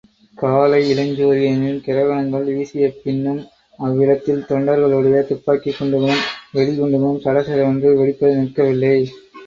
[0.37, 3.39] காலை இளஞ்சூரியனின் கிரணங்கள் வீசிய பின்னும்
[3.79, 6.25] அவ்விடத்தில் தொண்டர்களுடைய துப்பாக்கிக் குண்டுகளும்
[6.51, 8.95] வெடி குண்டுகளும் சடசடவென்று வெடிப்பது நிற்கவில்லை.